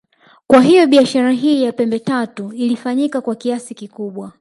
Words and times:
Kwa 0.47 0.61
hiyo 0.61 0.87
biashara 0.87 1.31
hii 1.31 1.63
ya 1.63 1.71
pembe 1.71 1.99
tatu 1.99 2.53
ilifanyika 2.53 3.21
kwa 3.21 3.35
kiasi 3.35 3.73
kikubwa 3.73 4.31